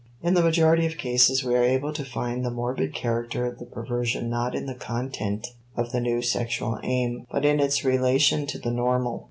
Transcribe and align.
In 0.23 0.33
the 0.33 0.41
majority 0.41 0.87
of 0.87 0.97
cases 0.97 1.43
we 1.43 1.53
are 1.53 1.63
able 1.63 1.93
to 1.93 2.03
find 2.03 2.43
the 2.43 2.49
morbid 2.49 2.91
character 2.91 3.45
of 3.45 3.59
the 3.59 3.67
perversion 3.67 4.31
not 4.31 4.55
in 4.55 4.65
the 4.65 4.73
content 4.73 5.45
of 5.77 5.91
the 5.91 6.01
new 6.01 6.23
sexual 6.23 6.79
aim 6.81 7.27
but 7.31 7.45
in 7.45 7.59
its 7.59 7.85
relation 7.85 8.47
to 8.47 8.57
the 8.57 8.71
normal. 8.71 9.19